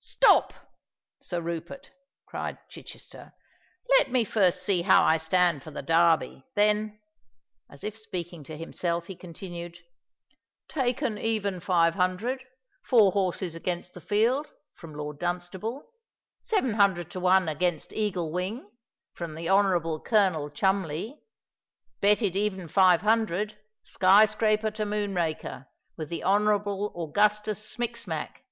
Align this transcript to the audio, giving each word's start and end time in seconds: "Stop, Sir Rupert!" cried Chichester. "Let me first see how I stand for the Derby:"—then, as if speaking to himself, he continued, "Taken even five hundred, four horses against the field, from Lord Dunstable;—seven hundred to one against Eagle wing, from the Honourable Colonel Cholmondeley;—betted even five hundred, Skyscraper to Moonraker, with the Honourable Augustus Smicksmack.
"Stop, 0.00 0.52
Sir 1.22 1.40
Rupert!" 1.40 1.90
cried 2.26 2.58
Chichester. 2.68 3.32
"Let 3.96 4.10
me 4.12 4.22
first 4.22 4.62
see 4.62 4.82
how 4.82 5.02
I 5.02 5.16
stand 5.16 5.62
for 5.62 5.70
the 5.70 5.80
Derby:"—then, 5.80 7.00
as 7.70 7.82
if 7.82 7.96
speaking 7.96 8.44
to 8.44 8.58
himself, 8.58 9.06
he 9.06 9.16
continued, 9.16 9.78
"Taken 10.68 11.16
even 11.16 11.60
five 11.60 11.94
hundred, 11.94 12.44
four 12.82 13.12
horses 13.12 13.54
against 13.54 13.94
the 13.94 14.02
field, 14.02 14.48
from 14.74 14.92
Lord 14.94 15.18
Dunstable;—seven 15.18 16.74
hundred 16.74 17.10
to 17.12 17.20
one 17.20 17.48
against 17.48 17.90
Eagle 17.94 18.30
wing, 18.32 18.70
from 19.14 19.34
the 19.34 19.48
Honourable 19.48 19.98
Colonel 19.98 20.50
Cholmondeley;—betted 20.50 22.36
even 22.36 22.68
five 22.68 23.00
hundred, 23.00 23.56
Skyscraper 23.82 24.70
to 24.72 24.84
Moonraker, 24.84 25.68
with 25.96 26.10
the 26.10 26.22
Honourable 26.22 26.92
Augustus 26.94 27.66
Smicksmack. 27.74 28.42